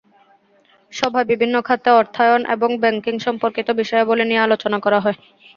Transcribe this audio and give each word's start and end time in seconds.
সভায় 0.93 1.27
বিভিন্ন 1.31 1.55
খাতে 1.67 1.89
অর্থায়ন 1.93 2.41
এবং 2.55 2.69
ব্যাংকিং-সম্পর্কিত 2.81 3.67
বিষয়াবলি 3.79 4.23
নিয়ে 4.25 4.45
আলোচনা 4.45 4.77
করা 4.85 4.99
হয়। 4.99 5.17